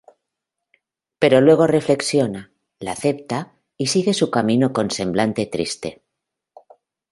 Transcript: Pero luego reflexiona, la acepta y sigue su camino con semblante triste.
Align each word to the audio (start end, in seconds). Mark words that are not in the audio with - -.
Pero 1.21 1.41
luego 1.41 1.67
reflexiona, 1.67 2.51
la 2.79 2.93
acepta 2.93 3.53
y 3.77 3.85
sigue 3.85 4.15
su 4.15 4.31
camino 4.31 4.73
con 4.73 4.89
semblante 4.89 5.45
triste. 5.45 6.01